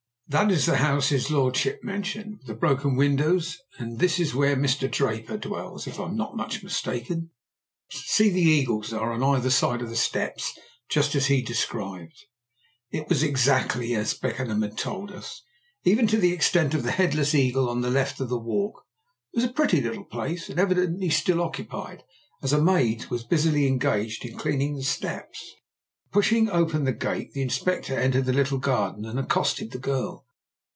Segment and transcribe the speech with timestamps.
[0.31, 4.55] "That is the house his lordship mentioned, with the broken windows, and this is where
[4.55, 4.89] Mr.
[4.89, 7.31] Draper dwells, if I am not much mistaken
[7.89, 10.57] see the eagles are on either, side of the steps,
[10.89, 12.17] just as described."
[12.91, 15.41] It was exactly as Beckenham had told us,
[15.83, 18.85] even to the extent of the headless eagle on the left of the walk.
[19.33, 22.05] It was a pretty little place, and evidently still occupied,
[22.41, 25.43] as a maid was busily engaged cleaning the steps.
[26.13, 30.25] Pushing open the gate, the Inspector entered the little garden and accosted the girl.